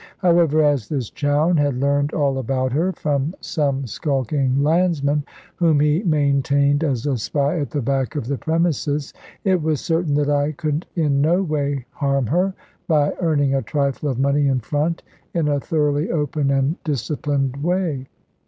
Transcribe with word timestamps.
However, 0.17 0.63
as 0.63 0.89
this 0.89 1.11
Chowne 1.11 1.57
had 1.57 1.75
learned 1.77 2.11
all 2.11 2.39
about 2.39 2.71
her, 2.71 2.91
from 2.91 3.35
some 3.39 3.85
skulking 3.85 4.63
landsman, 4.63 5.23
whom 5.57 5.79
he 5.79 6.01
maintained 6.01 6.83
as 6.83 7.05
a 7.05 7.19
spy 7.19 7.59
at 7.59 7.69
the 7.69 7.83
back 7.83 8.15
of 8.15 8.25
the 8.25 8.39
premises, 8.39 9.13
it 9.43 9.61
was 9.61 9.79
certain 9.79 10.15
that 10.15 10.27
I 10.27 10.53
could 10.53 10.87
in 10.95 11.21
no 11.21 11.43
way 11.43 11.85
harm 11.91 12.25
her, 12.25 12.55
by 12.87 13.13
earning 13.19 13.53
a 13.53 13.61
trifle 13.61 14.09
of 14.09 14.17
money 14.17 14.47
in 14.47 14.59
front, 14.61 15.03
in 15.35 15.47
a 15.47 15.59
thoroughly 15.59 16.09
open 16.09 16.49
and 16.49 16.83
disciplined 16.83 17.57
way. 17.57 18.07